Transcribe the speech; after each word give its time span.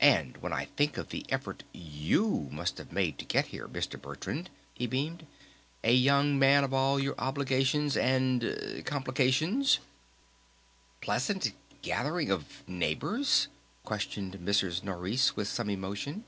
And 0.00 0.38
when 0.38 0.52
I 0.52 0.64
think 0.76 0.98
of 0.98 1.10
the 1.10 1.24
effort 1.28 1.62
you 1.72 2.48
must 2.50 2.78
have 2.78 2.90
made 2.90 3.16
to 3.20 3.24
get 3.24 3.46
here, 3.54 3.68
Mr. 3.68 3.96
Bertrand," 4.02 4.50
he 4.74 4.88
beamed. 4.88 5.24
"A 5.84 5.92
young 5.94 6.36
man 6.36 6.64
of 6.64 6.74
all 6.74 6.98
your 6.98 7.14
obligations 7.16 7.96
and 7.96 8.82
complications" 8.84 9.78
"Pleasant... 11.00 11.52
gathering 11.80 12.28
of 12.28 12.64
neighbors?" 12.66 13.46
questioned 13.84 14.40
Mrs. 14.44 14.82
Nourice 14.82 15.36
with 15.36 15.46
some 15.46 15.70
emotion. 15.70 16.24